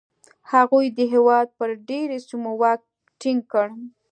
هغوی 0.51 0.85
د 0.97 0.99
هېواد 1.13 1.47
پر 1.57 1.69
ډېری 1.87 2.19
سیمو 2.27 2.51
واک 2.61 2.81
ټینګ 3.21 3.41
کړ 3.51 3.67